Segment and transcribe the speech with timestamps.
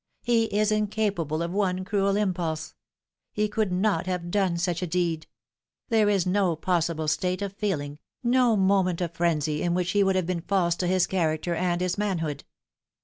[0.23, 2.73] He is incapable of one cruel impulse.
[3.31, 5.27] He could not have done such a deed.
[5.89, 10.15] There is no possible state of feeling, no moment of frenzy, in which he would
[10.15, 12.45] have been false to his character and his manhood."